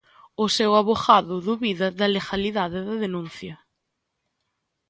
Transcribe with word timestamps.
O 0.43 0.45
seu 0.57 0.71
avogado 0.81 1.35
dubida 1.47 1.87
da 1.99 2.07
legalidade 2.15 2.79
da 2.87 2.95
denuncia. 3.03 3.55